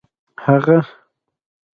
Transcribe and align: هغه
هغه 0.43 0.77